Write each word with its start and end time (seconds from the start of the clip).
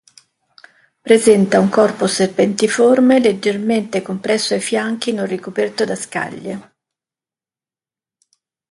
Presenta 1.07 1.59
un 1.59 1.69
corpo 1.69 2.07
serpentiforme, 2.07 3.19
leggermente 3.19 4.01
compresso 4.01 4.55
ai 4.55 4.59
fianchi, 4.59 5.13
non 5.13 5.27
ricoperto 5.27 5.85
da 5.85 5.95
scaglie. 5.95 6.73